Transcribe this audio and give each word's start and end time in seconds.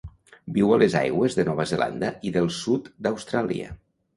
Viu 0.55 0.71
a 0.75 0.79
les 0.83 0.95
aigües 1.01 1.37
de 1.41 1.45
Nova 1.49 1.67
Zelanda 1.73 2.11
i 2.31 2.33
del 2.39 2.51
sud 2.63 2.91
d'Austràlia. 3.09 3.71